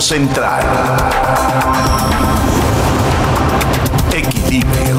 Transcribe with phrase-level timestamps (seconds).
[0.00, 0.64] Central.
[4.12, 4.96] Equilibrio.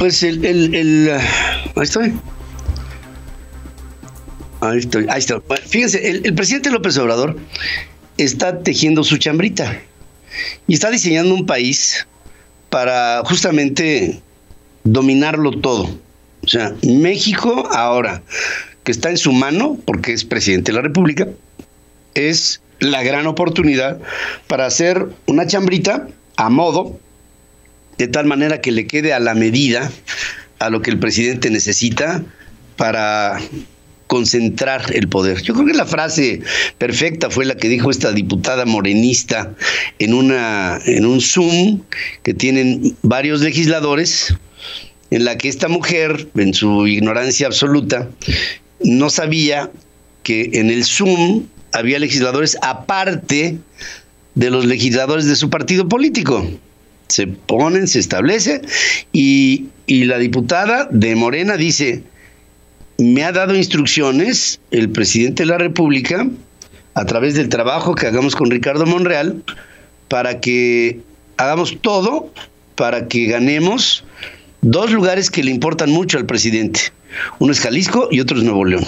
[0.00, 2.14] Pues el, el, ahí estoy.
[4.60, 5.40] Ahí estoy, ahí está.
[5.64, 7.38] Fíjense, el presidente López Obrador
[8.18, 9.80] está tejiendo su chambrita
[10.66, 12.08] y está diseñando un país
[12.70, 14.20] para justamente
[14.82, 16.05] dominarlo todo.
[16.46, 18.22] O sea, México ahora,
[18.84, 21.26] que está en su mano, porque es presidente de la República,
[22.14, 23.98] es la gran oportunidad
[24.46, 26.06] para hacer una chambrita
[26.36, 27.00] a modo,
[27.98, 29.90] de tal manera que le quede a la medida
[30.60, 32.22] a lo que el presidente necesita
[32.76, 33.40] para
[34.06, 35.42] concentrar el poder.
[35.42, 36.42] Yo creo que la frase
[36.78, 39.52] perfecta fue la que dijo esta diputada morenista
[39.98, 41.82] en una en un Zoom
[42.22, 44.36] que tienen varios legisladores
[45.10, 48.08] en la que esta mujer en su ignorancia absoluta
[48.80, 49.70] no sabía
[50.22, 53.58] que en el Zoom había legisladores aparte
[54.34, 56.46] de los legisladores de su partido político.
[57.08, 58.62] Se ponen, se establece
[59.12, 62.02] y, y la diputada de Morena dice,
[62.98, 66.26] me ha dado instrucciones el presidente de la República
[66.94, 69.42] a través del trabajo que hagamos con Ricardo Monreal
[70.08, 71.00] para que
[71.36, 72.32] hagamos todo
[72.74, 74.04] para que ganemos
[74.70, 76.80] dos lugares que le importan mucho al presidente.
[77.38, 78.84] Uno es Jalisco y otro es Nuevo León.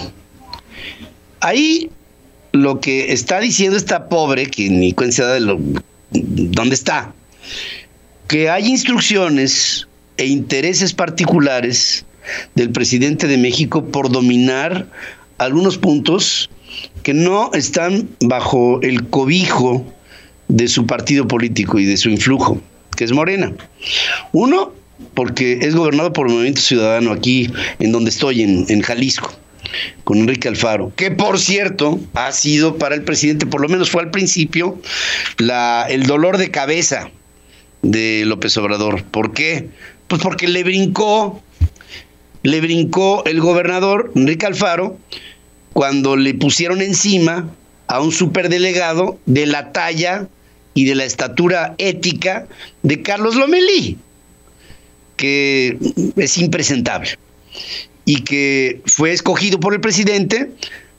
[1.39, 1.89] Ahí
[2.51, 5.59] lo que está diciendo esta pobre, que ni cuenta de lo,
[6.11, 7.13] dónde está,
[8.27, 12.05] que hay instrucciones e intereses particulares
[12.55, 14.87] del presidente de México por dominar
[15.37, 16.49] algunos puntos
[17.03, 19.85] que no están bajo el cobijo
[20.49, 22.61] de su partido político y de su influjo,
[22.97, 23.53] que es Morena.
[24.33, 24.73] Uno,
[25.13, 29.33] porque es gobernado por el Movimiento Ciudadano aquí en donde estoy, en, Jalisco
[30.03, 34.01] con Enrique Alfaro, que por cierto ha sido para el presidente, por lo menos fue
[34.01, 34.81] al principio,
[35.37, 37.11] la, el dolor de cabeza
[37.81, 39.03] de López Obrador.
[39.03, 39.69] ¿Por qué?
[40.07, 41.43] Pues porque le brincó
[42.43, 44.97] le brincó el gobernador Enrique Alfaro
[45.73, 47.49] cuando le pusieron encima
[47.87, 50.27] a un superdelegado de la talla
[50.73, 52.47] y de la estatura ética
[52.83, 53.97] de Carlos Lomelí,
[55.19, 55.77] que
[56.15, 57.19] es impresentable
[58.05, 60.49] y que fue escogido por el presidente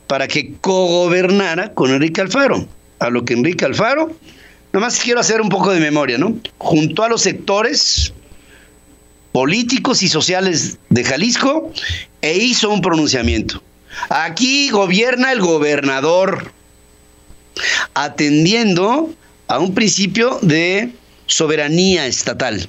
[0.07, 2.69] para que cogobernara con Enrique Alfaro.
[2.99, 4.15] A lo que Enrique Alfaro,
[4.75, 6.39] nada más quiero hacer un poco de memoria, ¿no?
[6.59, 8.13] Junto a los sectores
[9.33, 11.73] políticos y sociales de Jalisco
[12.21, 13.63] e hizo un pronunciamiento.
[14.11, 16.53] Aquí gobierna el gobernador,
[17.95, 19.15] atendiendo
[19.49, 20.91] a un principio de
[21.25, 22.69] soberanía estatal.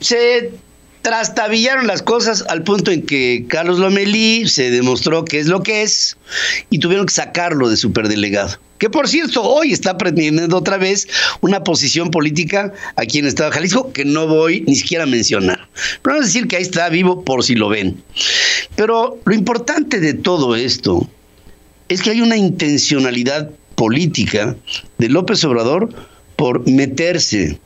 [0.00, 0.52] Se
[1.02, 5.82] trastabillaron las cosas al punto en que Carlos Lomelí se demostró que es lo que
[5.82, 6.16] es
[6.68, 11.08] y tuvieron que sacarlo de superdelegado que por cierto hoy está pretendiendo otra vez
[11.40, 15.06] una posición política aquí en el Estado de Jalisco que no voy ni siquiera a
[15.06, 15.68] mencionar.
[16.02, 18.02] Pero vamos a decir que ahí está vivo por si lo ven.
[18.74, 21.08] Pero lo importante de todo esto
[21.88, 24.56] es que hay una intencionalidad política
[24.98, 25.88] de López Obrador
[26.36, 27.58] por meterse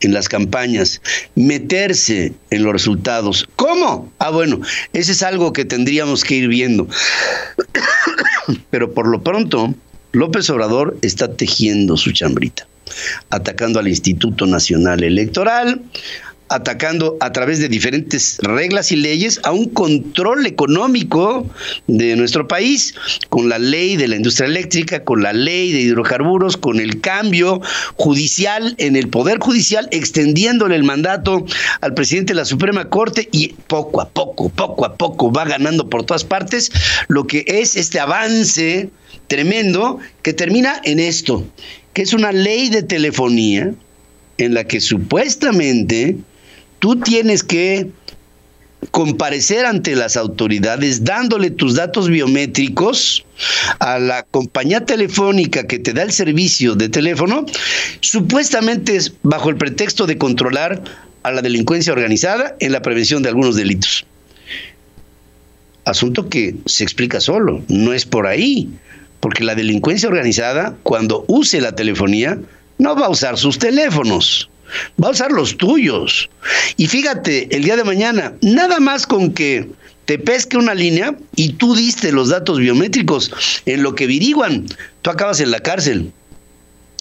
[0.00, 1.00] en las campañas,
[1.34, 3.48] meterse en los resultados.
[3.56, 4.12] ¿Cómo?
[4.18, 4.60] Ah, bueno,
[4.92, 6.88] ese es algo que tendríamos que ir viendo.
[8.70, 9.74] Pero por lo pronto,
[10.12, 12.66] López Obrador está tejiendo su chambrita,
[13.30, 15.82] atacando al Instituto Nacional Electoral,
[16.48, 21.46] atacando a través de diferentes reglas y leyes a un control económico
[21.86, 22.94] de nuestro país,
[23.28, 27.60] con la ley de la industria eléctrica, con la ley de hidrocarburos, con el cambio
[27.96, 31.44] judicial en el Poder Judicial, extendiéndole el mandato
[31.80, 35.88] al presidente de la Suprema Corte y poco a poco, poco a poco va ganando
[35.88, 36.70] por todas partes
[37.08, 38.90] lo que es este avance
[39.26, 41.46] tremendo que termina en esto,
[41.92, 43.72] que es una ley de telefonía
[44.38, 46.16] en la que supuestamente
[46.78, 47.90] tú tienes que
[48.90, 53.24] comparecer ante las autoridades dándole tus datos biométricos
[53.80, 57.44] a la compañía telefónica que te da el servicio de teléfono,
[58.00, 60.82] supuestamente es bajo el pretexto de controlar
[61.24, 64.06] a la delincuencia organizada en la prevención de algunos delitos.
[65.84, 68.68] Asunto que se explica solo, no es por ahí
[69.20, 72.38] porque la delincuencia organizada, cuando use la telefonía,
[72.78, 74.48] no va a usar sus teléfonos,
[75.02, 76.28] va a usar los tuyos.
[76.76, 79.68] Y fíjate, el día de mañana, nada más con que
[80.04, 83.30] te pesque una línea y tú diste los datos biométricos
[83.66, 84.66] en lo que averiguan,
[85.02, 86.12] tú acabas en la cárcel.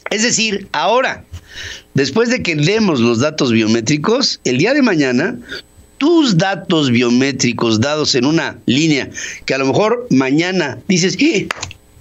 [0.09, 1.23] Es decir, ahora,
[1.93, 5.37] después de que demos los datos biométricos, el día de mañana
[5.97, 9.09] tus datos biométricos dados en una línea
[9.45, 11.47] que a lo mejor mañana dices, ¡Eh!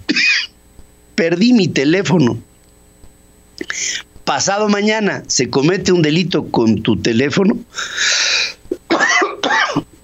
[1.15, 2.37] perdí mi teléfono.
[4.27, 7.57] Pasado mañana se comete un delito con tu teléfono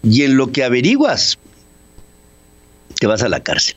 [0.02, 1.38] y en lo que averiguas
[3.02, 3.76] te vas a la cárcel.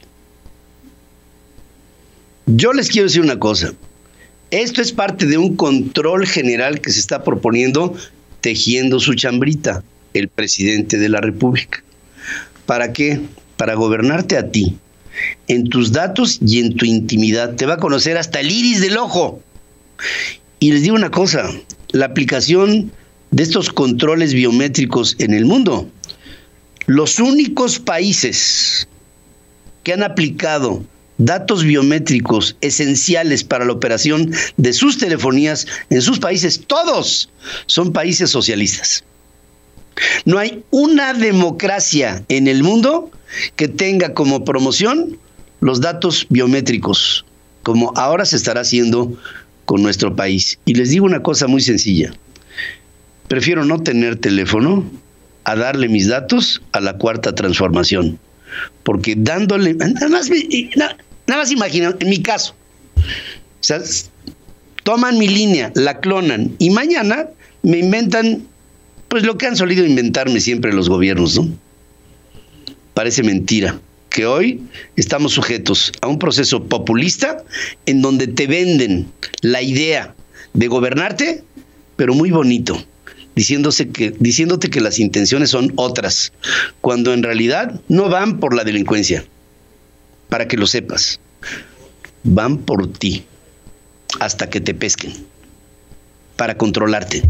[2.47, 3.73] Yo les quiero decir una cosa.
[4.53, 7.97] Esto es parte de un control general que se está proponiendo
[8.41, 9.83] tejiendo su chambrita
[10.15, 11.83] el presidente de la República.
[12.67, 13.21] ¿Para qué?
[13.57, 14.79] Para gobernarte a ti,
[15.49, 17.57] en tus datos y en tu intimidad.
[17.57, 19.43] Te va a conocer hasta el iris del ojo.
[20.59, 21.51] Y les digo una cosa,
[21.91, 22.91] la aplicación
[23.31, 25.89] de estos controles biométricos en el mundo,
[26.87, 28.89] los únicos países
[29.83, 30.85] que han aplicado
[31.19, 37.31] datos biométricos esenciales para la operación de sus telefonías en sus países, todos
[37.67, 39.05] son países socialistas.
[40.25, 43.11] No hay una democracia en el mundo
[43.57, 45.19] que tenga como promoción
[45.61, 47.25] los datos biométricos,
[47.63, 49.17] como ahora se estará haciendo
[49.67, 50.59] con nuestro país.
[50.65, 52.15] Y les digo una cosa muy sencilla.
[53.29, 54.89] Prefiero no tener teléfono
[55.45, 58.19] a darle mis datos a la cuarta transformación.
[58.85, 60.31] Porque dándole, nada más,
[60.77, 60.97] nada,
[61.29, 62.55] más imaginen, en mi caso,
[64.85, 67.29] toman mi línea, la clonan y mañana
[67.63, 68.47] me inventan
[69.09, 71.49] pues lo que han solido inventarme siempre los gobiernos, ¿no?
[72.95, 73.79] Parece mentira
[74.17, 74.63] que hoy
[74.97, 77.45] estamos sujetos a un proceso populista
[77.85, 80.15] en donde te venden la idea
[80.55, 81.45] de gobernarte,
[81.97, 82.83] pero muy bonito,
[83.35, 86.33] diciéndose que, diciéndote que las intenciones son otras,
[86.81, 89.23] cuando en realidad no van por la delincuencia,
[90.31, 91.21] para que lo sepas,
[92.23, 93.23] van por ti
[94.19, 95.13] hasta que te pesquen,
[96.37, 97.23] para controlarte.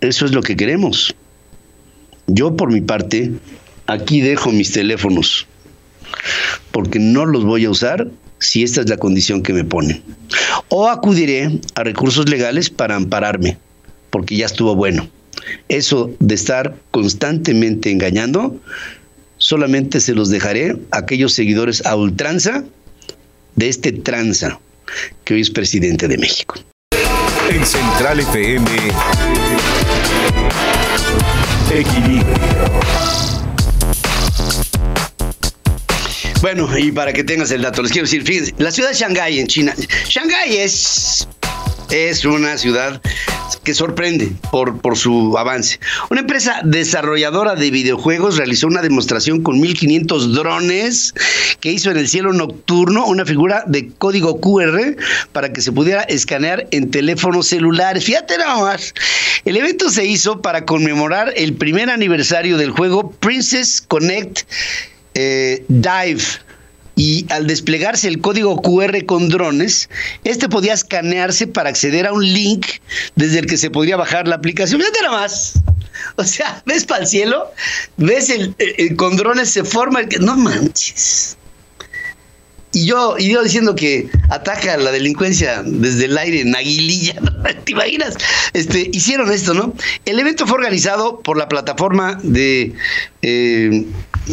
[0.00, 1.14] Eso es lo que queremos.
[2.28, 3.30] Yo por mi parte,
[3.88, 5.46] aquí dejo mis teléfonos,
[6.70, 8.06] porque no los voy a usar
[8.38, 10.02] si esta es la condición que me ponen.
[10.68, 13.58] O acudiré a recursos legales para ampararme,
[14.10, 15.08] porque ya estuvo bueno.
[15.68, 18.60] Eso de estar constantemente engañando,
[19.38, 22.64] solamente se los dejaré a aquellos seguidores a ultranza
[23.56, 24.60] de este tranza
[25.24, 26.54] que hoy es presidente de México.
[27.50, 28.68] En Central FM,
[31.72, 33.37] Equilibrio.
[36.40, 39.40] Bueno, y para que tengas el dato, les quiero decir, fíjense, la ciudad de Shanghái
[39.40, 39.74] en China,
[40.08, 41.26] Shanghái es,
[41.90, 43.02] es una ciudad
[43.64, 45.80] que sorprende por, por su avance.
[46.10, 51.12] Una empresa desarrolladora de videojuegos realizó una demostración con 1500 drones
[51.58, 54.96] que hizo en el cielo nocturno una figura de código QR
[55.32, 58.04] para que se pudiera escanear en teléfonos celulares.
[58.04, 58.94] Fíjate nada más.
[59.44, 64.42] El evento se hizo para conmemorar el primer aniversario del juego Princess Connect
[65.20, 66.22] eh, Dive
[66.94, 69.88] y al desplegarse el código QR con drones,
[70.22, 72.66] este podía escanearse para acceder a un link
[73.16, 74.80] desde el que se podría bajar la aplicación.
[74.80, 75.54] Fíjate nada más.
[76.16, 77.52] O sea, ves para el cielo,
[77.96, 78.54] ves el,
[78.96, 80.18] con drones se forma el que.
[80.20, 81.36] No manches.
[82.72, 87.14] Y yo, y yo diciendo que ataca la delincuencia desde el aire en Aguililla,
[87.64, 88.16] ¿te imaginas?
[88.52, 89.74] Este, hicieron esto, ¿no?
[90.04, 92.74] El evento fue organizado por la plataforma de
[93.22, 93.84] eh,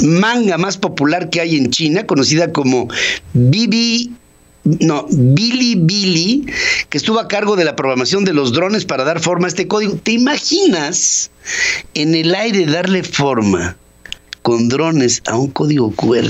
[0.03, 2.87] manga más popular que hay en China, conocida como
[4.65, 6.45] no, Billy Billy,
[6.89, 9.67] que estuvo a cargo de la programación de los drones para dar forma a este
[9.67, 9.95] código.
[9.95, 11.29] ¿Te imaginas
[11.93, 13.77] en el aire darle forma
[14.41, 16.25] con drones a un código QR?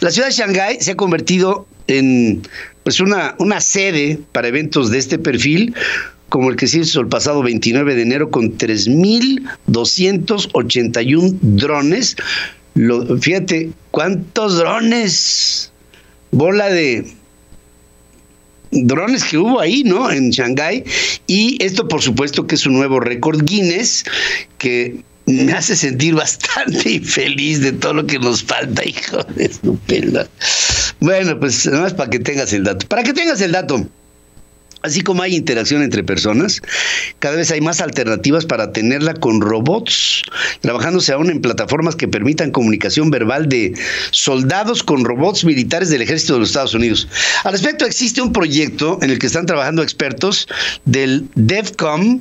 [0.00, 2.42] La ciudad de Shanghái se ha convertido en
[2.82, 5.74] pues una, una sede para eventos de este perfil,
[6.34, 12.16] como el que se hizo el pasado 29 de enero con 3.281 drones.
[13.20, 15.70] Fíjate, ¿cuántos drones?
[16.32, 17.06] Bola de
[18.72, 20.10] drones que hubo ahí, ¿no?
[20.10, 20.82] En Shanghái.
[21.28, 24.02] Y esto, por supuesto, que es un nuevo récord Guinness
[24.58, 30.26] que me hace sentir bastante infeliz de todo lo que nos falta, hijo de estupenda.
[30.98, 32.88] Bueno, pues nada más para que tengas el dato.
[32.88, 33.86] Para que tengas el dato.
[34.84, 36.60] Así como hay interacción entre personas,
[37.18, 40.20] cada vez hay más alternativas para tenerla con robots,
[40.60, 43.72] trabajándose aún en plataformas que permitan comunicación verbal de
[44.10, 47.08] soldados con robots militares del ejército de los Estados Unidos.
[47.44, 50.46] Al respecto, existe un proyecto en el que están trabajando expertos
[50.84, 52.20] del DEFCOM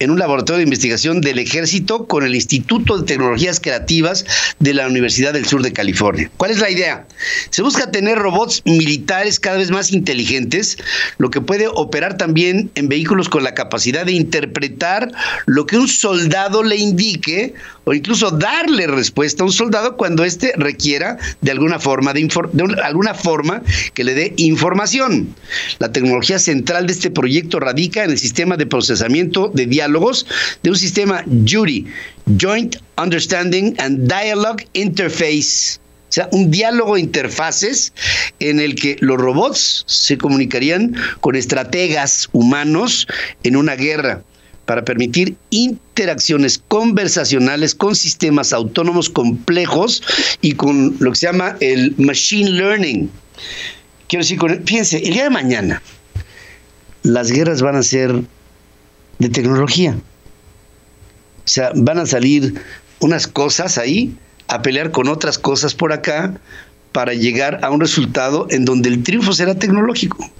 [0.00, 4.24] en un laboratorio de investigación del ejército con el Instituto de Tecnologías Creativas
[4.58, 6.30] de la Universidad del Sur de California.
[6.36, 7.06] ¿Cuál es la idea?
[7.50, 10.78] Se busca tener robots militares cada vez más inteligentes,
[11.18, 15.12] lo que puede operar también en vehículos con la capacidad de interpretar
[15.46, 17.54] lo que un soldado le indique
[17.84, 22.82] o incluso darle respuesta a un soldado cuando éste requiera de alguna forma de, de
[22.82, 23.62] alguna forma
[23.94, 25.34] que le dé información.
[25.78, 30.26] La tecnología central de este proyecto radica en el sistema de procesamiento de diálogos
[30.62, 31.86] de un sistema JUDI,
[32.40, 35.80] Joint Understanding and Dialogue Interface.
[36.10, 37.92] O sea, un diálogo interfaces
[38.40, 43.06] en el que los robots se comunicarían con estrategas humanos
[43.44, 44.24] en una guerra
[44.70, 50.00] para permitir interacciones conversacionales con sistemas autónomos complejos
[50.42, 53.10] y con lo que se llama el machine learning.
[54.06, 55.82] Quiero decir, fíjense, el día de mañana
[57.02, 58.22] las guerras van a ser
[59.18, 59.96] de tecnología.
[61.44, 62.54] O sea, van a salir
[63.00, 64.14] unas cosas ahí
[64.46, 66.38] a pelear con otras cosas por acá
[66.92, 70.30] para llegar a un resultado en donde el triunfo será tecnológico.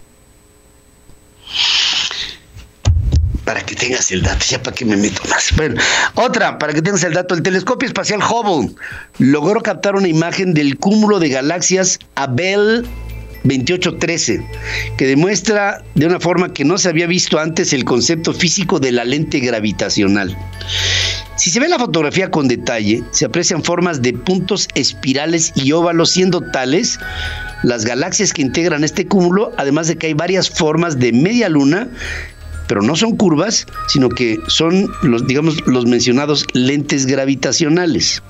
[3.50, 5.52] Para que tengas el dato, ya para que me meto más.
[5.56, 5.74] Bueno,
[6.14, 8.72] otra, para que tengas el dato, el telescopio espacial Hubble
[9.18, 12.86] logró captar una imagen del cúmulo de galaxias Abel
[13.42, 14.46] 2813,
[14.96, 18.92] que demuestra de una forma que no se había visto antes el concepto físico de
[18.92, 20.38] la lente gravitacional.
[21.34, 26.10] Si se ve la fotografía con detalle, se aprecian formas de puntos espirales y óvalos
[26.10, 27.00] siendo tales
[27.64, 31.88] las galaxias que integran este cúmulo, además de que hay varias formas de media luna
[32.70, 38.22] pero no son curvas, sino que son los, digamos, los mencionados lentes gravitacionales.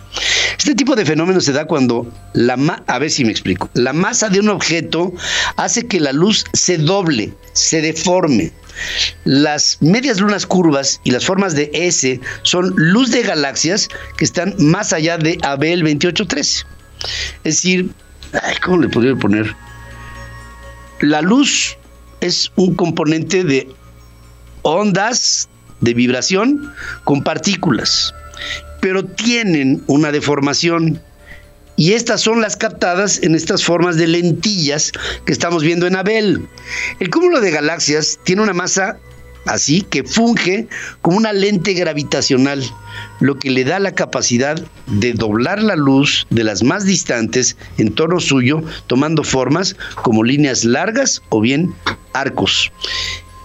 [0.56, 2.54] Este tipo de fenómeno se da cuando la
[2.86, 3.68] a ver si me explico.
[3.74, 5.12] La masa de un objeto
[5.56, 8.50] hace que la luz se doble, se deforme.
[9.24, 14.54] Las medias lunas curvas y las formas de S son luz de galaxias que están
[14.56, 16.64] más allá de Abel 2813.
[17.44, 17.90] Es decir,
[18.64, 19.54] ¿cómo le podría poner?
[21.02, 21.76] La luz
[22.22, 23.68] es un componente de
[24.62, 25.48] ondas
[25.80, 26.72] de vibración
[27.04, 28.14] con partículas,
[28.80, 31.00] pero tienen una deformación.
[31.76, 34.92] Y estas son las captadas en estas formas de lentillas
[35.24, 36.46] que estamos viendo en Abel.
[36.98, 38.98] El cúmulo de galaxias tiene una masa
[39.46, 40.68] así que funge
[41.00, 42.62] como una lente gravitacional,
[43.20, 47.94] lo que le da la capacidad de doblar la luz de las más distantes en
[47.94, 51.74] torno suyo, tomando formas como líneas largas o bien
[52.12, 52.70] arcos.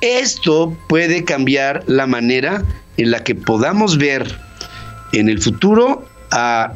[0.05, 2.63] Esto puede cambiar la manera
[2.97, 4.37] en la que podamos ver
[5.13, 6.07] en el futuro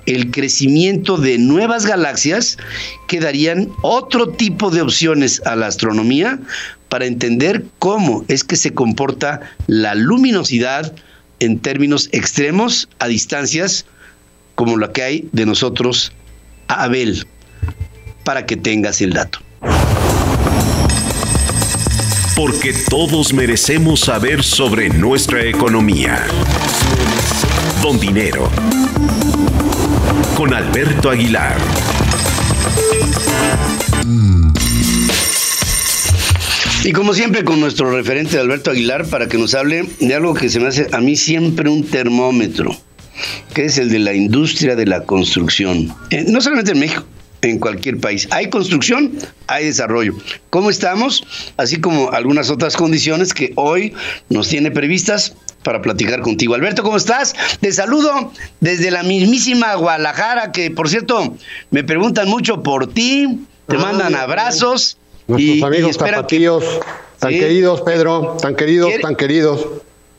[0.08, 2.58] el crecimiento de nuevas galaxias
[3.08, 6.40] que darían otro tipo de opciones a la astronomía
[6.88, 10.96] para entender cómo es que se comporta la luminosidad
[11.40, 13.86] en términos extremos a distancias
[14.56, 16.14] como la que hay de nosotros
[16.68, 17.28] a Abel,
[18.24, 19.40] para que tengas el dato
[22.40, 26.26] porque todos merecemos saber sobre nuestra economía.
[27.84, 28.50] Don Dinero.
[30.38, 31.58] Con Alberto Aguilar.
[36.86, 40.48] Y como siempre con nuestro referente Alberto Aguilar para que nos hable de algo que
[40.48, 42.74] se me hace a mí siempre un termómetro,
[43.54, 45.94] que es el de la industria de la construcción.
[46.10, 47.04] Eh, no solamente en México,
[47.42, 48.28] en cualquier país.
[48.32, 49.12] Hay construcción,
[49.48, 50.14] hay desarrollo.
[50.50, 51.24] ¿Cómo estamos?
[51.58, 53.94] Así como algunas otras condiciones que hoy
[54.30, 56.56] nos tiene previstas para platicar contigo.
[56.56, 57.36] Alberto, ¿cómo estás?
[57.60, 61.36] Te saludo desde la mismísima Guadalajara, que por cierto
[61.72, 64.98] me preguntan mucho por ti, te mandan abrazos.
[65.28, 66.64] Nuestros amigos tapatíos,
[67.20, 69.68] tan queridos, Pedro, tan queridos, tan queridos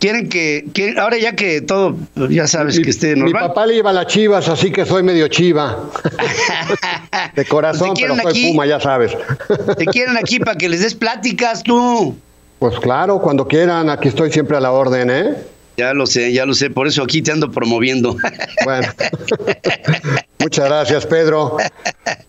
[0.01, 0.65] quieren que,
[0.99, 1.97] ahora ya que todo,
[2.29, 3.43] ya sabes que esté normal.
[3.43, 5.79] Mi papá le iba a las chivas, así que soy medio chiva.
[7.37, 9.17] de corazón, pero soy puma, ya sabes.
[9.77, 12.17] te quieren aquí para que les des pláticas tú.
[12.59, 15.37] Pues claro, cuando quieran, aquí estoy siempre a la orden, ¿eh?
[15.77, 18.17] Ya lo sé, ya lo sé, por eso aquí te ando promoviendo.
[18.65, 18.89] Bueno,
[20.41, 21.57] muchas gracias, Pedro.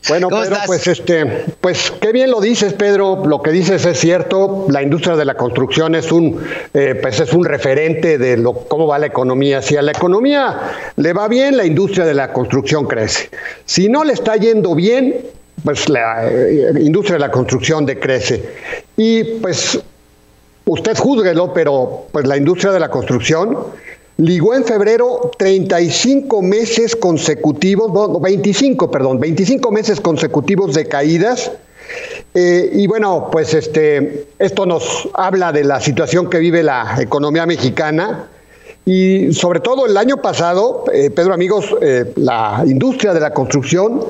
[0.08, 3.24] Bueno, Pedro, pues este, pues qué bien lo dices, Pedro.
[3.26, 4.66] Lo que dices es cierto.
[4.70, 8.88] La industria de la construcción es un, eh, pues es un referente de lo, cómo
[8.88, 9.62] va la economía.
[9.62, 10.60] Si a la economía
[10.96, 13.30] le va bien, la industria de la construcción crece.
[13.66, 15.16] Si no le está yendo bien,
[15.64, 18.44] pues la eh, industria de la construcción decrece.
[18.98, 19.80] Y pues
[20.66, 23.58] usted júzguelo, pero pues la industria de la construcción
[24.22, 31.52] ligó en febrero 35 meses consecutivos, 25, perdón, 25 meses consecutivos de caídas.
[32.34, 37.48] Eh, y bueno, pues este, esto nos habla de la situación que vive la economía
[37.48, 38.28] mexicana.
[38.86, 44.04] Y sobre todo el año pasado, eh, Pedro amigos, eh, la industria de la construcción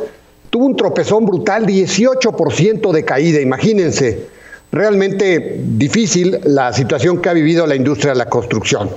[0.49, 4.27] tuvo un tropezón brutal, 18% de caída, imagínense.
[4.71, 8.89] Realmente difícil la situación que ha vivido la industria de la construcción.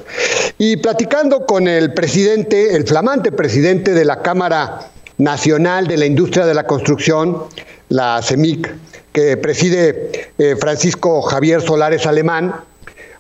[0.56, 6.46] Y platicando con el presidente, el flamante presidente de la Cámara Nacional de la Industria
[6.46, 7.44] de la Construcción,
[7.88, 8.72] la CEMIC,
[9.12, 12.54] que preside eh, Francisco Javier Solares Alemán,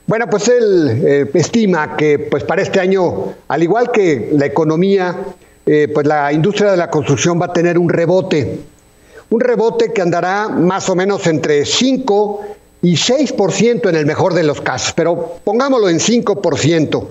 [0.06, 5.16] bueno, pues él eh, estima que pues para este año, al igual que la economía,
[5.64, 8.58] eh, pues la industria de la construcción va a tener un rebote,
[9.30, 12.40] un rebote que andará más o menos entre 5
[12.82, 17.06] y 6% en el mejor de los casos, pero pongámoslo en 5%.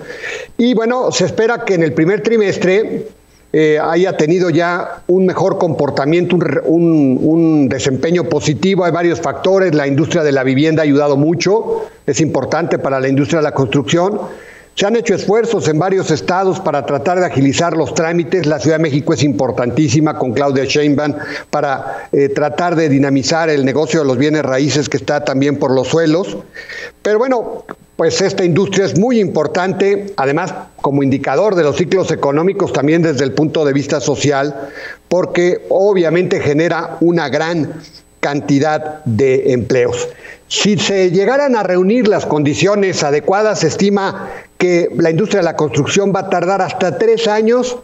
[0.58, 3.08] Y bueno, se espera que en el primer trimestre
[3.56, 8.84] eh, haya tenido ya un mejor comportamiento, un, desempeño positivo.
[8.84, 9.76] Hay varios factores.
[9.76, 13.54] La industria de la vivienda ha ayudado mucho, es importante para la industria de la
[13.54, 14.20] construcción.
[14.76, 18.48] Se han hecho esfuerzos en varios estados para tratar de agilizar los trámites.
[18.48, 21.14] La Ciudad de México es importantísima con Claudia Sheinbaum
[21.52, 25.72] para eh, tratar de dinamizar el negocio de los bienes raíces que está también por
[25.72, 26.38] los suelos.
[27.04, 27.66] Pero bueno,
[27.96, 33.24] pues esta industria es muy importante, además como indicador de los ciclos económicos también desde
[33.24, 34.70] el punto de vista social,
[35.08, 37.74] porque obviamente genera una gran
[38.20, 40.10] cantidad de empleos.
[40.54, 44.30] Si se llegaran a reunir las condiciones adecuadas, se estima
[44.60, 47.80] que la industria de la construcción va a tardar hasta tres años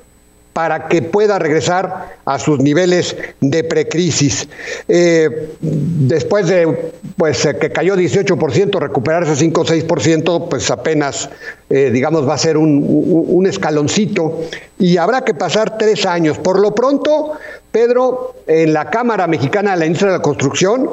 [0.60, 4.46] para que pueda regresar a sus niveles de precrisis.
[4.90, 11.30] Eh, después de pues, eh, que cayó 18%, recuperarse 5 o 6%, pues apenas,
[11.70, 14.42] eh, digamos, va a ser un, escaloncito
[14.78, 16.38] y habrá que pasar tres años.
[16.38, 17.32] Por lo pronto,
[17.72, 20.90] Pedro, en la Cámara Mexicana de la Industria de la Construcción,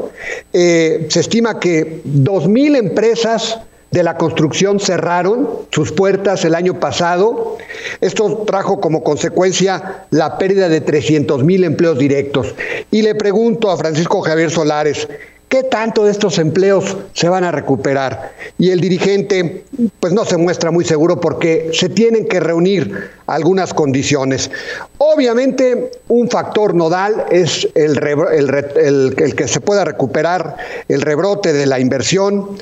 [0.52, 3.58] se estima que 2.000 empresas
[3.96, 7.56] de la construcción cerraron sus puertas el año pasado.
[8.02, 12.54] Esto trajo como consecuencia la pérdida de 300 mil empleos directos.
[12.90, 15.08] Y le pregunto a Francisco Javier Solares,
[15.48, 18.32] ¿qué tanto de estos empleos se van a recuperar?
[18.58, 19.64] Y el dirigente,
[19.98, 24.50] pues no se muestra muy seguro porque se tienen que reunir algunas condiciones.
[24.99, 31.64] Obviamente, un factor nodal es el, el, el que se pueda recuperar el rebrote de
[31.64, 32.58] la inversión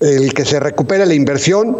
[0.00, 1.76] el que se recupere la inversión.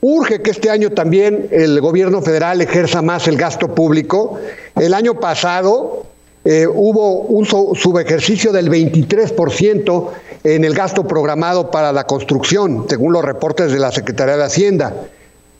[0.00, 4.38] Urge que este año también el gobierno federal ejerza más el gasto público.
[4.76, 6.06] El año pasado
[6.44, 10.08] eh, hubo un subejercicio del 23%
[10.44, 14.94] en el gasto programado para la construcción, según los reportes de la Secretaría de Hacienda.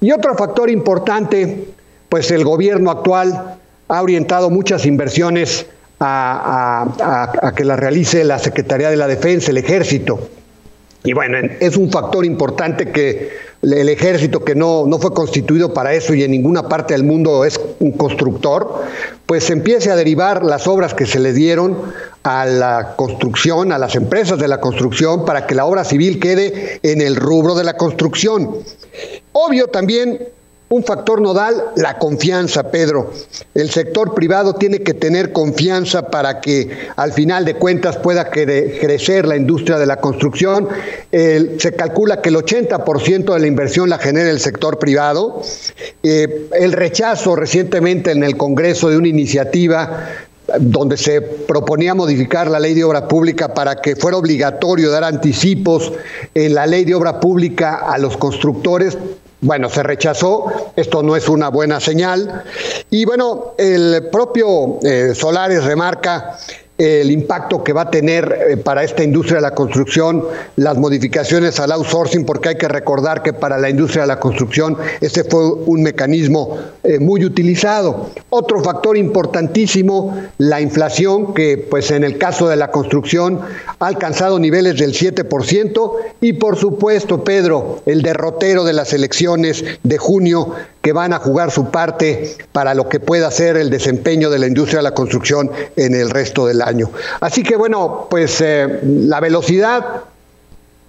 [0.01, 1.69] Y otro factor importante,
[2.09, 3.59] pues el gobierno actual
[3.89, 5.67] ha orientado muchas inversiones
[6.03, 10.31] a que las realice la Secretaría de la Defensa, el Ejército.
[11.03, 13.31] Y bueno, es un factor importante que
[13.63, 17.45] el ejército, que no, no fue constituido para eso y en ninguna parte del mundo
[17.45, 18.83] es un constructor,
[19.27, 21.77] pues empiece a derivar las obras que se le dieron
[22.23, 26.81] a la construcción, a las empresas de la construcción, para que la obra civil quede
[26.83, 28.57] en el rubro de la construcción.
[29.33, 30.19] Obvio también
[30.73, 33.11] un factor nodal, la confianza, Pedro.
[33.55, 39.27] El sector privado tiene que tener confianza para que al final de cuentas pueda crecer
[39.27, 40.69] la industria de la construcción.
[41.11, 45.43] se calcula que el 80% de la inversión la genera el sector privado.
[46.05, 50.07] Eh, el rechazo recientemente en el Congreso de una iniciativa
[50.61, 55.93] donde se proponía modificar la ley de obra pública para que fuera obligatorio dar anticipos
[56.33, 58.97] en la ley de obra pública a los constructores,
[59.41, 62.45] bueno, se rechazó, esto no es una buena señal.
[62.91, 66.39] Y bueno, el propio eh, Solares remarca
[66.81, 70.25] el impacto que va a tener eh, para esta industria de la construcción
[70.57, 74.79] las modificaciones al outsourcing, porque hay que recordar que para la industria de la construcción
[75.03, 78.11] este fue un mecanismo eh, muy utilizado.
[78.31, 83.41] Otro factor importantísimo, la inflación, que pues en el caso de la construcción
[83.79, 89.99] ha alcanzado niveles del 7%, y por supuesto, Pedro, el derrotero de las elecciones de
[89.99, 94.39] junio que van a jugar su parte para lo que pueda ser el desempeño de
[94.39, 96.91] la industria de la construcción en el resto del año.
[97.21, 100.05] Así que bueno, pues eh, la velocidad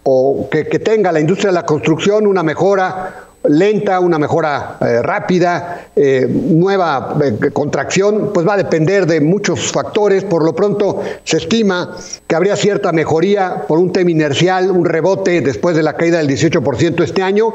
[0.03, 5.87] o que, tenga la industria de la construcción una mejora lenta, una mejora eh, rápida,
[5.95, 7.17] eh, nueva
[7.53, 10.23] contracción, pues va a depender de muchos factores.
[10.23, 15.41] Por lo pronto se estima que habría cierta mejoría por un tema inercial, un rebote
[15.41, 17.53] después de la caída del 18% este año,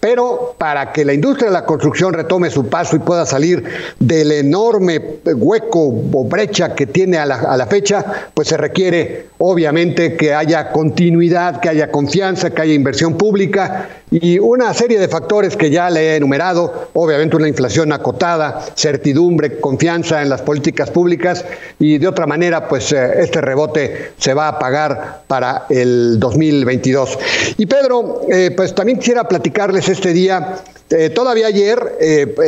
[0.00, 3.64] pero para que la industria de la construcción retome su paso y pueda salir
[3.98, 10.34] del enorme hueco o brecha que tiene a la, fecha, pues se requiere obviamente que
[10.34, 15.70] haya continuidad, que haya confianza, que haya inversión pública y una serie de factores que
[15.70, 21.44] ya le he enumerado, obviamente una inflación acotada, certidumbre, confianza en las políticas públicas
[21.78, 27.18] y de otra manera pues eh, este rebote se va a pagar para el 2022.
[27.58, 31.98] Y Pedro, eh, pues también quisiera platicarles este día, eh, todavía ayer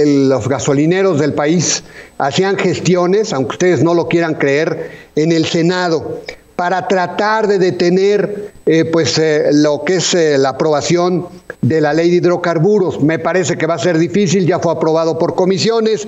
[0.04, 1.82] los gasolineros del país
[2.18, 6.20] hacían gestiones, aunque ustedes no lo quieran creer, en el Senado
[6.60, 11.26] para tratar de detener eh, pues, eh, lo que es eh, la aprobación
[11.62, 13.02] de la ley de hidrocarburos.
[13.02, 16.06] Me parece que va a ser difícil, ya fue aprobado por comisiones.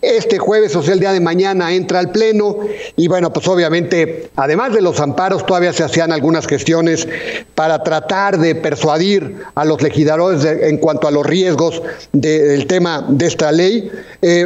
[0.00, 2.58] Este jueves, o sea, el día de mañana, entra al Pleno
[2.94, 7.08] y bueno, pues obviamente, además de los amparos, todavía se hacían algunas gestiones
[7.54, 13.26] para tratar de persuadir a los legisladores en cuanto a los riesgos del tema de
[13.26, 13.90] esta ley.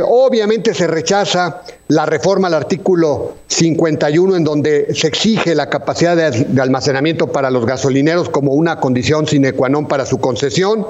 [0.04, 6.60] obviamente se rechaza la reforma al artículo 51 en donde se exige la capacidad de,
[6.60, 10.86] almacenamiento para los gasolineros como una condición sine qua non para su concesión.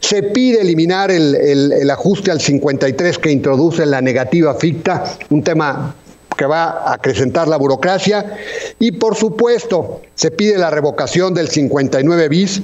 [0.00, 5.94] Se pide eliminar el, el ajuste al 53 que introduce la negativa ficta, un tema
[6.36, 8.36] que va a acrecentar la burocracia.
[8.80, 12.62] Y por supuesto, se pide la revocación del 59 bis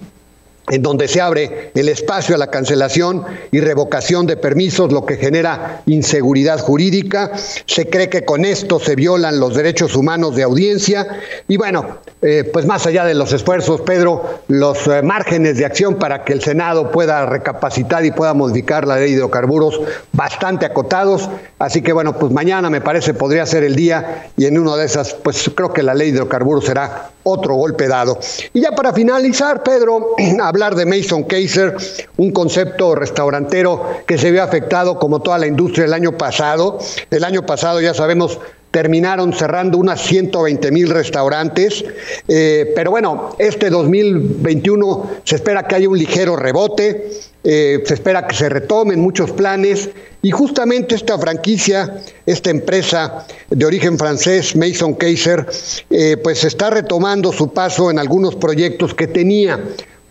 [0.70, 5.16] en donde se abre el espacio a la cancelación y revocación de permisos, lo que
[5.16, 7.32] genera inseguridad jurídica.
[7.66, 11.06] Se cree que con esto se violan los derechos humanos de audiencia.
[11.48, 15.96] Y bueno, eh, pues más allá de los esfuerzos, Pedro, los eh, márgenes de acción
[15.96, 19.80] para que el Senado pueda recapacitar y pueda modificar la ley de hidrocarburos
[20.12, 21.28] bastante acotados.
[21.58, 24.86] Así que bueno, pues mañana me parece podría ser el día y en una de
[24.86, 28.18] esas, pues creo que la ley de hidrocarburos será otro golpe dado.
[28.52, 30.14] Y ya para finalizar, Pedro,
[30.56, 31.76] hablar de Mason Kaiser,
[32.16, 36.78] un concepto restaurantero que se vio afectado como toda la industria el año pasado.
[37.10, 38.40] El año pasado, ya sabemos,
[38.70, 41.84] terminaron cerrando unas 120 mil restaurantes,
[42.28, 47.10] eh, pero bueno, este 2021 se espera que haya un ligero rebote,
[47.44, 49.90] eh, se espera que se retomen muchos planes
[50.22, 55.46] y justamente esta franquicia, esta empresa de origen francés, Mason Kaiser,
[55.90, 59.60] eh, pues está retomando su paso en algunos proyectos que tenía.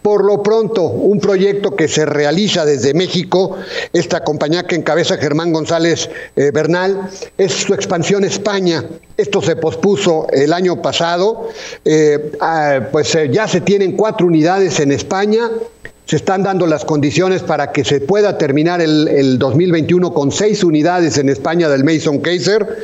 [0.05, 3.57] Por lo pronto, un proyecto que se realiza desde México,
[3.91, 8.85] esta compañía que encabeza Germán González eh, Bernal, es su expansión a España.
[9.17, 11.49] Esto se pospuso el año pasado,
[11.83, 15.49] eh, ah, pues eh, ya se tienen cuatro unidades en España,
[16.05, 20.63] se están dando las condiciones para que se pueda terminar el, el, 2021 con seis
[20.63, 22.77] unidades en España del Mason Kaiser.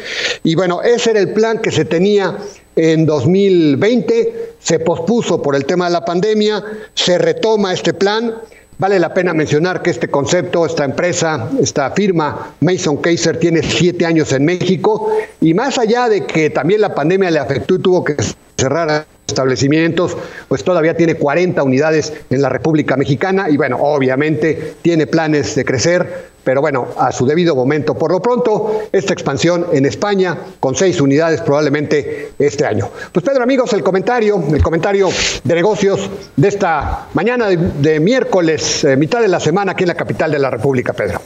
[0.43, 2.36] Y bueno, ese era el plan que se tenía
[2.75, 8.36] en 2020, se pospuso por el tema de la pandemia, se retoma este plan.
[8.77, 14.07] Vale la pena mencionar que este concepto, esta empresa, esta firma Mason Kaiser tiene siete
[14.07, 18.03] años en México y más allá de que también la pandemia le afectó y tuvo
[18.03, 18.15] que
[18.57, 25.07] cerrar establecimientos, pues todavía tiene 40 unidades en la República Mexicana y bueno, obviamente tiene
[25.07, 27.95] planes de crecer, pero bueno, a su debido momento.
[27.95, 32.89] Por lo pronto, esta expansión en España con seis unidades probablemente este año.
[33.12, 35.10] Pues Pedro, amigos, el comentario, el comentario
[35.43, 39.95] de negocios de esta mañana de, miércoles, eh, mitad de la semana aquí en la
[39.95, 41.21] capital de la República, Pedro.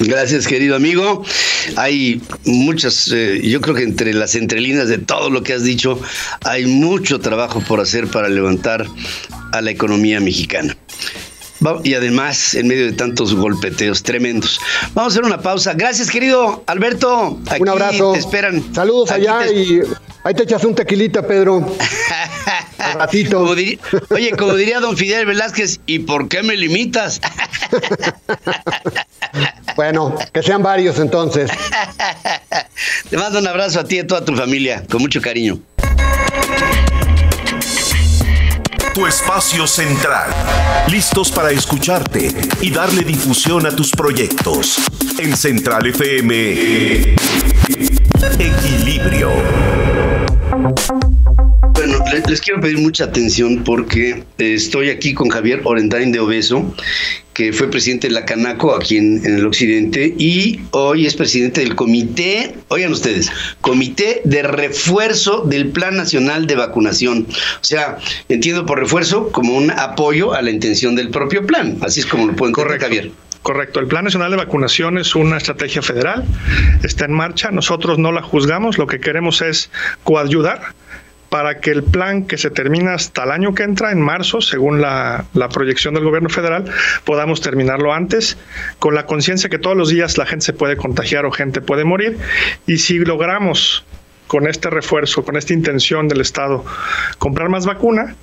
[0.00, 1.24] Gracias, querido amigo.
[1.76, 6.00] Hay muchas, eh, yo creo que entre las entrelinas de todo lo que has dicho,
[6.44, 8.86] hay mucho trabajo por hacer para levantar
[9.52, 10.76] a la economía mexicana.
[11.82, 14.60] Y además, en medio de tantos golpeteos tremendos.
[14.94, 15.74] Vamos a hacer una pausa.
[15.74, 17.40] Gracias, querido Alberto.
[17.58, 18.12] un abrazo.
[18.12, 18.62] Te esperan.
[18.72, 19.80] Saludos allá y
[20.22, 21.76] ahí te echas un tequilita, Pedro.
[22.94, 23.42] ratito.
[23.42, 23.78] oye,
[24.38, 27.20] como diría don Fidel Velázquez, ¿y por qué me limitas?
[29.78, 31.48] bueno, que sean varios entonces.
[33.10, 35.60] Te mando un abrazo a ti y a toda tu familia, con mucho cariño.
[38.92, 40.30] Tu espacio central,
[40.88, 44.78] listos para escucharte y darle difusión a tus proyectos.
[45.20, 47.14] En Central FM,
[48.40, 49.30] Equilibrio
[52.28, 56.74] les quiero pedir mucha atención porque eh, estoy aquí con Javier Orendain de Obeso,
[57.38, 61.76] que fue presidente de la Canaco aquí en, el occidente y hoy es presidente del
[61.76, 67.28] comité, oigan ustedes, comité de refuerzo del Plan Nacional de Vacunación.
[67.30, 67.98] O sea,
[68.28, 71.78] entiendo por refuerzo como un apoyo a la intención del propio plan.
[71.80, 73.12] Así es como lo pueden correr, Javier.
[73.42, 76.24] Correcto, el Plan Nacional de Vacunación es una estrategia federal,
[76.82, 79.70] está en marcha, nosotros no la juzgamos, lo que queremos es
[80.02, 80.74] coayudar
[81.28, 84.80] para que el plan que se termina hasta el año que entra, en marzo, según
[84.80, 86.64] la, la proyección del gobierno federal,
[87.04, 88.38] podamos terminarlo antes,
[88.78, 91.84] con la conciencia que todos los días la gente se puede contagiar o gente puede
[91.84, 92.18] morir.
[92.66, 93.84] Y si logramos
[94.26, 96.64] con este refuerzo, con esta intención del Estado,
[97.18, 98.14] comprar más vacuna,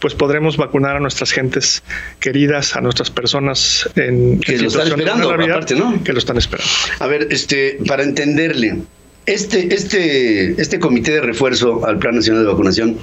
[0.00, 1.84] pues podremos vacunar a nuestras gentes
[2.18, 6.02] queridas, a nuestras personas en que lo están esperando, aparte, ¿no?
[6.02, 6.72] Que lo están esperando.
[6.98, 8.78] A ver, este, para entenderle,
[9.26, 12.98] este, este, este comité de refuerzo al Plan Nacional de Vacunación,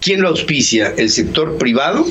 [0.00, 0.94] ¿quién lo auspicia?
[0.96, 2.06] ¿El sector privado?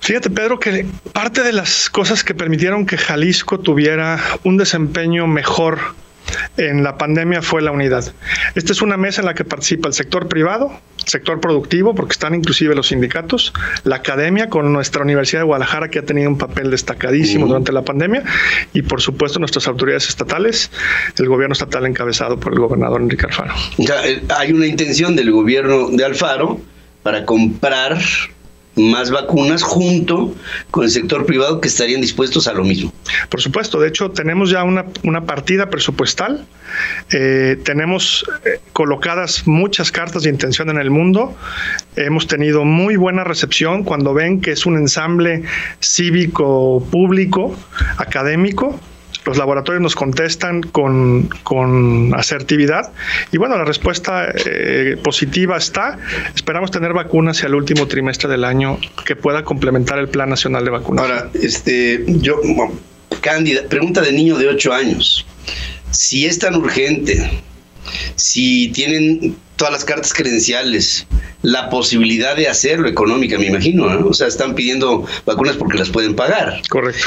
[0.00, 5.78] Fíjate, Pedro, que parte de las cosas que permitieron que Jalisco tuviera un desempeño mejor
[6.56, 8.12] en la pandemia fue la unidad.
[8.54, 12.12] Esta es una mesa en la que participa el sector privado, el sector productivo, porque
[12.12, 13.52] están inclusive los sindicatos,
[13.84, 17.82] la academia con nuestra Universidad de Guadalajara, que ha tenido un papel destacadísimo durante la
[17.82, 18.24] pandemia,
[18.72, 20.70] y por supuesto nuestras autoridades estatales,
[21.18, 23.54] el gobierno estatal encabezado por el gobernador Enrique Alfaro.
[23.78, 26.60] Ya, eh, hay una intención del gobierno de Alfaro
[27.02, 27.98] para comprar
[28.76, 30.34] más vacunas junto
[30.70, 32.92] con el sector privado que estarían dispuestos a lo mismo.
[33.28, 34.84] Por supuesto, de hecho tenemos ya una,
[35.26, 36.44] partida presupuestal,
[37.10, 41.36] eh, tenemos eh, colocadas muchas cartas de intención en el mundo,
[41.96, 45.44] hemos tenido muy buena recepción cuando ven que es un ensamble
[45.80, 47.54] cívico, público,
[47.96, 48.78] académico,
[49.24, 52.92] los laboratorios nos contestan con, con asertividad
[53.32, 55.98] y bueno, la respuesta eh, positiva está.
[56.34, 60.64] Esperamos tener vacunas hacia el último trimestre del año que pueda complementar el Plan Nacional
[60.64, 61.10] de Vacunación.
[61.10, 62.40] Ahora, este, yo,
[63.20, 65.26] Cándida, pregunta de niño de 8 años.
[65.90, 67.30] Si es tan urgente,
[68.16, 71.06] si tienen todas las cartas credenciales,
[71.42, 76.14] la posibilidad de hacerlo económica, me imagino, O sea, están pidiendo vacunas porque las pueden
[76.14, 76.60] pagar.
[76.68, 77.04] Correcto.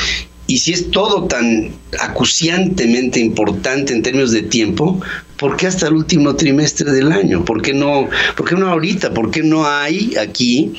[0.48, 5.00] Y si es todo tan acuciantemente importante en términos de tiempo,
[5.38, 7.44] ¿por qué hasta el último trimestre del año?
[7.44, 9.14] ¿Por qué no, por qué no ahorita?
[9.14, 10.74] ¿Por qué no hay aquí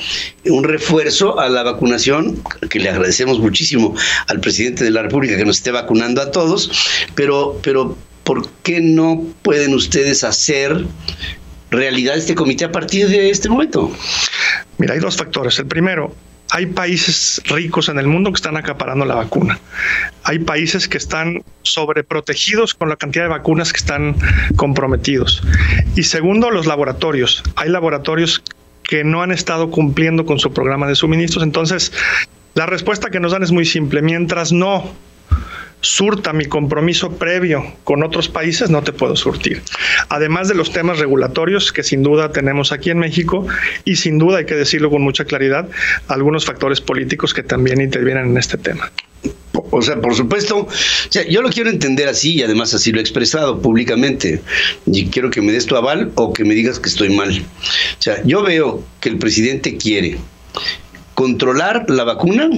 [0.45, 2.41] un refuerzo a la vacunación?
[2.67, 3.95] Que le agradecemos muchísimo
[4.27, 6.71] al presidente de la República que nos esté vacunando a todos,
[7.13, 10.85] pero, pero ¿por qué no pueden ustedes hacer
[11.69, 13.91] realidad este comité a partir de este momento?
[14.79, 15.59] Mira, hay dos factores.
[15.59, 16.15] El primero,
[16.51, 19.59] hay países ricos en el mundo que están acaparando la vacuna.
[20.23, 24.15] Hay países que están sobreprotegidos con la cantidad de vacunas que están
[24.55, 25.43] comprometidos.
[25.95, 27.43] Y segundo, los laboratorios.
[27.55, 28.43] Hay laboratorios
[28.83, 31.43] que no han estado cumpliendo con su programa de suministros.
[31.43, 31.93] Entonces,
[32.55, 34.01] la respuesta que nos dan es muy simple.
[34.01, 34.91] Mientras no
[35.81, 39.61] surta mi compromiso previo con otros países, no te puedo surtir.
[40.09, 43.47] Además de los temas regulatorios que sin duda tenemos aquí en México
[43.85, 45.69] y sin duda hay que decirlo con mucha claridad,
[46.07, 48.91] algunos factores políticos que también intervienen en este tema.
[49.71, 50.67] O sea, por supuesto,
[51.29, 54.41] yo lo quiero entender así y además así lo he expresado públicamente.
[54.85, 57.29] Y quiero que me des tu aval o que me digas que estoy mal.
[57.29, 60.17] O sea, yo veo que el presidente quiere
[61.13, 62.49] controlar la vacuna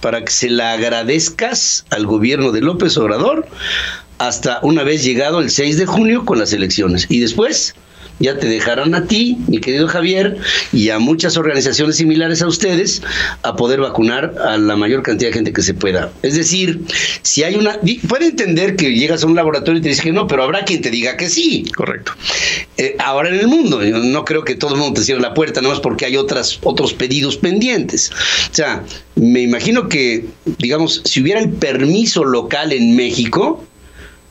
[0.00, 3.46] para que se la agradezcas al gobierno de López Obrador
[4.18, 7.06] hasta una vez llegado el 6 de junio con las elecciones.
[7.08, 7.74] Y después
[8.20, 10.36] ya te dejarán a ti, mi querido Javier,
[10.72, 13.02] y a muchas organizaciones similares a ustedes
[13.42, 16.12] a poder vacunar a la mayor cantidad de gente que se pueda.
[16.22, 16.82] Es decir,
[17.22, 17.78] si hay una...
[18.08, 20.82] Puede entender que llegas a un laboratorio y te dice que no, pero habrá quien
[20.82, 21.64] te diga que sí.
[21.74, 22.12] Correcto.
[22.76, 25.34] Eh, ahora en el mundo, yo no creo que todo el mundo te cierre la
[25.34, 28.10] puerta, nada más porque hay otras, otros pedidos pendientes.
[28.50, 30.26] O sea, me imagino que,
[30.58, 33.64] digamos, si hubiera el permiso local en México,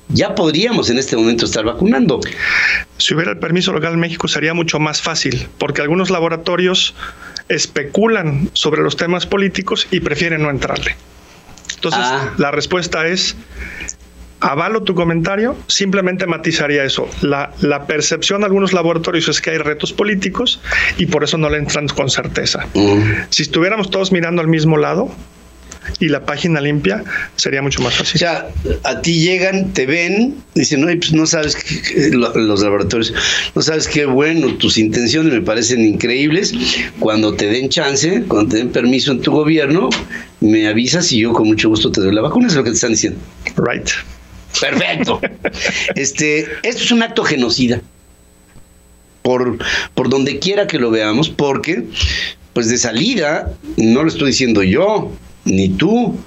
[0.10, 2.20] ya podríamos en este momento estar vacunando.
[2.98, 6.96] Si hubiera el permiso local en México sería mucho más fácil, porque algunos laboratorios
[7.48, 10.96] especulan sobre los temas políticos y prefieren no entrarle.
[11.76, 12.34] Entonces, ah.
[12.38, 13.36] la respuesta es,
[14.42, 17.08] avalo tu comentario, simplemente matizaría eso.
[17.22, 20.60] La, la, percepción de algunos laboratorios es que hay retos políticos
[20.98, 22.68] y por eso no le entran con certeza.
[22.74, 23.28] Mm.
[23.30, 25.10] Si estuviéramos todos mirando al mismo lado,
[26.00, 27.04] y la página limpia,
[27.36, 28.16] sería mucho más fácil.
[28.16, 28.48] O sea,
[28.84, 31.58] a ti llegan, te ven, dicen, no, pues no sabes,
[32.12, 33.14] los laboratorios,
[33.56, 36.54] no sabes qué bueno, tus intenciones me parecen increíbles.
[37.00, 39.90] Cuando te den chance, cuando te den permiso en tu gobierno,
[40.42, 42.76] me avisas y yo con mucho gusto te doy la vacuna, es lo que te
[42.76, 43.20] están diciendo.
[43.58, 43.90] Right.
[44.60, 45.22] Perfecto.
[45.96, 47.82] este, esto es un acto genocida.
[49.22, 49.60] Por,
[49.94, 51.84] por donde quiera que lo veamos, porque,
[52.54, 55.12] pues de salida, no lo estoy diciendo yo,
[55.46, 56.18] ni tú,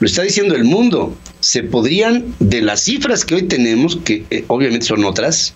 [0.00, 1.16] lo está diciendo el mundo.
[1.40, 5.54] Se podrían, de las cifras que hoy tenemos, que eh, obviamente son otras,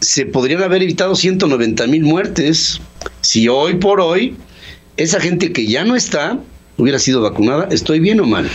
[0.00, 2.80] se podrían haber evitado 190 mil muertes
[3.20, 4.36] si hoy por hoy
[4.96, 6.38] esa gente que ya no está
[6.76, 7.68] hubiera sido vacunada.
[7.70, 8.48] ¿Estoy bien o mal?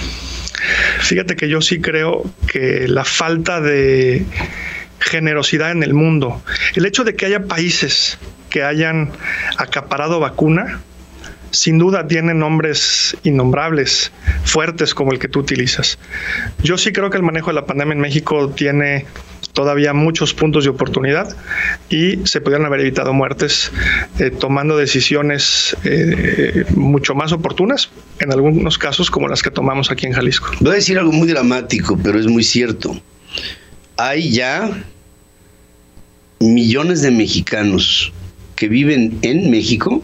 [1.00, 4.26] Fíjate que yo sí creo que la falta de
[5.00, 6.42] generosidad en el mundo.
[6.76, 8.18] El hecho de que haya países
[8.50, 9.12] que hayan
[9.58, 10.82] acaparado vacuna,
[11.52, 14.12] sin duda tiene nombres innombrables,
[14.44, 15.98] fuertes como el que tú utilizas.
[16.64, 19.06] Yo sí creo que el manejo de la pandemia en México tiene
[19.54, 21.36] todavía muchos puntos de oportunidad
[21.90, 23.72] y se pudieron haber evitado muertes
[24.20, 30.06] eh, tomando decisiones eh, mucho más oportunas, en algunos casos como las que tomamos aquí
[30.06, 30.52] en Jalisco.
[30.60, 33.02] Voy a decir algo muy dramático, pero es muy cierto.
[33.98, 34.70] Hay ya
[36.40, 38.14] millones de mexicanos
[38.56, 40.04] que viven en México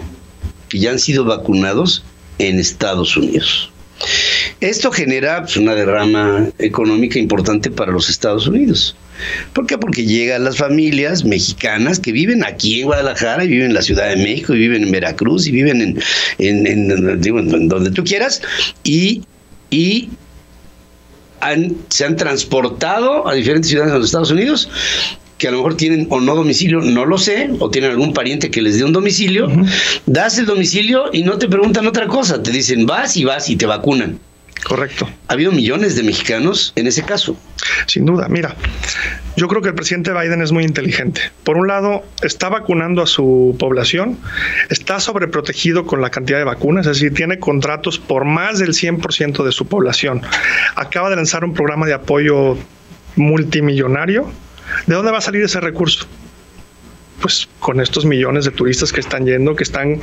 [0.74, 2.04] que ya han sido vacunados
[2.40, 3.72] en Estados Unidos.
[4.60, 8.96] Esto genera pues, una derrama económica importante para los Estados Unidos.
[9.54, 9.78] ¿Por qué?
[9.78, 14.10] Porque llegan las familias mexicanas que viven aquí en Guadalajara, y viven en la Ciudad
[14.10, 16.02] de México, y viven en Veracruz, y viven
[16.40, 18.42] en, donde tú quieras,
[18.84, 19.22] y,
[19.70, 20.10] y
[21.90, 24.70] se han transportado a diferentes ciudades de los Estados Unidos
[25.44, 28.50] que a lo mejor tienen o no domicilio, no lo sé, o tienen algún pariente
[28.50, 29.50] que les dé un domicilio,
[30.06, 33.58] das el domicilio y no te preguntan otra cosa, te dicen vas y vas y
[33.58, 34.20] te vacunan.
[34.64, 35.06] Correcto.
[35.28, 37.36] Ha habido millones de mexicanos en ese caso.
[37.88, 38.56] Sin duda, mira,
[39.36, 41.20] yo creo que el presidente Biden es muy inteligente.
[41.44, 44.18] Por un lado, está vacunando a su población,
[44.70, 49.44] está sobreprotegido con la cantidad de vacunas, es decir, tiene contratos por más del 100%
[49.44, 50.22] de su población.
[50.76, 52.58] Acaba de lanzar un programa de apoyo
[53.18, 54.32] multimillonario
[54.88, 56.06] ¿De dónde va a salir ese recurso?
[57.22, 60.02] Pues con estos millones de turistas que están yendo, que están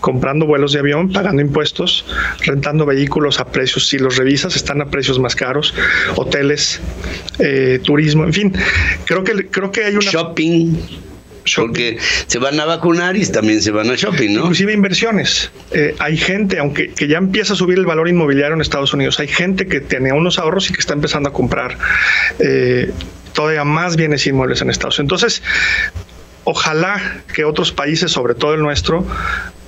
[0.00, 2.04] comprando vuelos de avión, pagando impuestos,
[2.44, 5.74] rentando vehículos a precios, si los revisas, están a precios más caros,
[6.16, 6.80] hoteles,
[7.38, 8.54] eh, turismo, en fin,
[9.04, 10.10] creo que, creo que hay una...
[10.10, 10.76] Shopping.
[11.56, 14.40] Porque se van a vacunar y también se van a shopping, ¿no?
[14.40, 15.50] Inclusive inversiones.
[15.72, 19.18] Eh, hay gente, aunque que ya empieza a subir el valor inmobiliario en Estados Unidos,
[19.20, 21.78] hay gente que tiene unos ahorros y que está empezando a comprar
[22.38, 22.92] eh,
[23.32, 25.22] todavía más bienes inmuebles en Estados Unidos.
[25.22, 25.42] Entonces,
[26.44, 29.04] ojalá que otros países, sobre todo el nuestro,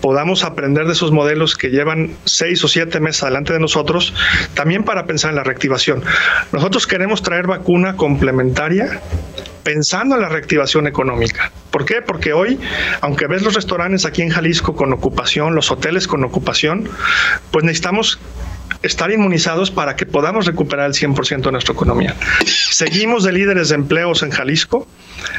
[0.01, 4.13] podamos aprender de esos modelos que llevan seis o siete meses adelante de nosotros,
[4.55, 6.03] también para pensar en la reactivación.
[6.51, 9.01] Nosotros queremos traer vacuna complementaria
[9.63, 11.53] pensando en la reactivación económica.
[11.71, 12.03] ¿Por qué?
[12.03, 12.59] Porque hoy,
[13.01, 16.89] aunque ves los restaurantes aquí en Jalisco con ocupación, los hoteles con ocupación,
[17.53, 18.19] pues necesitamos
[18.83, 22.15] estar inmunizados para que podamos recuperar el 100% de nuestra economía.
[22.45, 24.87] Seguimos de líderes de empleos en Jalisco,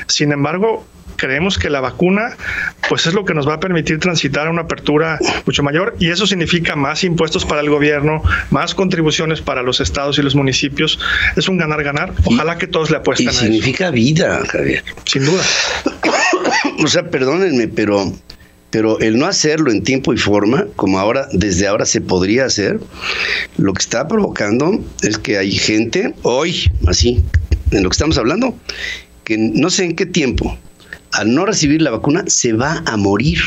[0.08, 2.36] sin embargo, creemos que la vacuna
[2.89, 6.10] pues es lo que nos va a permitir transitar a una apertura mucho mayor y
[6.10, 10.99] eso significa más impuestos para el gobierno, más contribuciones para los estados y los municipios.
[11.36, 12.13] Es un ganar-ganar.
[12.25, 13.29] Ojalá que todos le apuesten.
[13.29, 14.84] Y significa vida, Javier.
[15.06, 15.43] Sin duda.
[16.84, 18.13] o sea, perdónenme, pero
[18.73, 22.79] pero el no hacerlo en tiempo y forma, como ahora, desde ahora se podría hacer,
[23.55, 27.23] lo que está provocando es que hay gente, hoy, así,
[27.69, 28.57] en lo que estamos hablando,
[29.25, 30.57] que no sé en qué tiempo,
[31.12, 33.38] al no recibir la vacuna, se va a morir.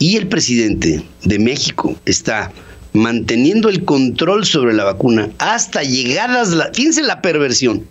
[0.00, 2.50] Y el presidente de México está
[2.94, 7.86] manteniendo el control sobre la vacuna hasta llegadas, la, fíjense la perversión,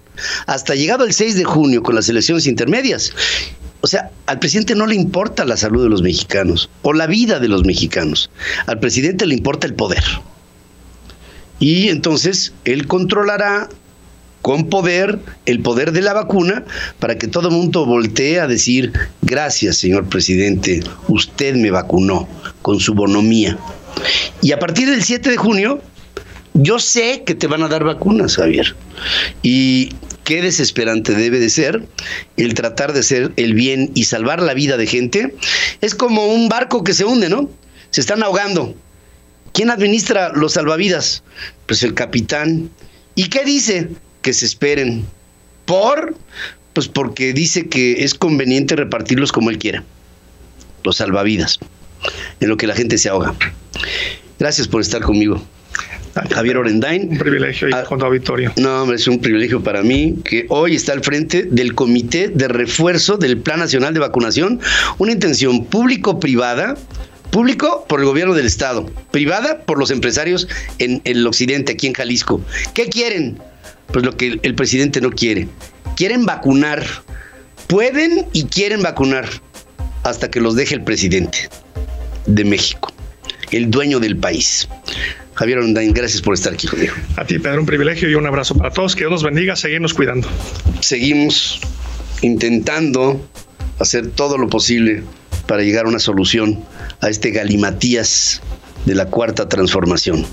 [0.47, 3.13] hasta llegado el 6 de junio con las elecciones intermedias.
[3.81, 7.39] O sea, al presidente no le importa la salud de los mexicanos o la vida
[7.39, 8.29] de los mexicanos.
[8.65, 10.03] Al presidente le importa el poder.
[11.59, 13.69] Y entonces él controlará
[14.41, 16.63] con poder el poder de la vacuna
[16.99, 22.27] para que todo el mundo voltee a decir, gracias señor presidente, usted me vacunó
[22.61, 23.57] con su bonomía.
[24.41, 25.81] Y a partir del 7 de junio,
[26.53, 28.75] yo sé que te van a dar vacunas, Javier.
[29.43, 29.89] Y
[30.27, 31.87] qué desesperante debe de ser
[32.35, 35.33] el tratar de hacer el bien y salvar la vida de gente.
[35.79, 37.49] Es como un barco que se hunde, ¿no?
[37.91, 38.75] Se están ahogando.
[39.53, 41.23] ¿Quién administra los salvavidas?
[41.65, 42.69] Pues el capitán.
[43.15, 43.87] ¿Y qué dice?
[44.21, 45.05] Que se esperen.
[45.63, 46.17] ¿Por?
[46.73, 49.85] Pues porque dice que es conveniente repartirlos como él quiera.
[50.83, 51.57] Los salvavidas.
[52.41, 53.33] En lo que la gente se ahoga.
[54.39, 55.41] Gracias por estar conmigo.
[56.31, 57.09] Javier Orendain.
[57.09, 58.51] Un privilegio y ah, con auditorio.
[58.57, 62.47] No, hombre, es un privilegio para mí que hoy está al frente del Comité de
[62.47, 64.59] Refuerzo del Plan Nacional de Vacunación,
[64.97, 66.75] una intención público-privada
[67.31, 70.47] Público por el gobierno del Estado, privada por los empresarios
[70.79, 72.41] en, el occidente, aquí en Jalisco.
[72.73, 73.37] ¿Qué quieren?
[73.91, 75.47] Pues lo que el presidente no quiere.
[75.95, 76.85] Quieren vacunar.
[77.67, 79.27] Pueden y quieren vacunar
[80.03, 81.49] hasta que los deje el presidente
[82.25, 82.93] de México,
[83.51, 84.69] el dueño del país.
[85.37, 86.95] Javier Ondain, gracias por estar aquí conmigo.
[87.15, 88.95] A ti, Pedro, un privilegio y un abrazo para todos.
[88.95, 90.27] Que Dios nos bendiga, seguimos cuidando.
[90.79, 91.59] Seguimos
[92.23, 93.23] intentando
[93.77, 95.03] hacer todo lo posible
[95.45, 96.63] para llegar a una solución
[97.01, 98.41] a este galimatías
[98.85, 100.25] de la cuarta transformación.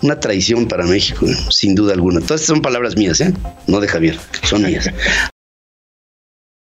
[0.00, 2.20] Una traición para México, sin duda alguna.
[2.20, 3.34] Todas estas son palabras mías, ¿eh?
[3.66, 4.88] no de Javier, son mías.